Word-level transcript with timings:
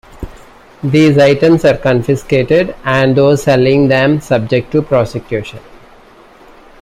These 0.83 1.19
items 1.19 1.63
are 1.63 1.77
confiscated, 1.77 2.73
and 2.83 3.15
those 3.15 3.43
selling 3.43 3.87
them 3.87 4.19
subject 4.19 4.71
to 4.71 4.81
prosecution. 4.81 5.59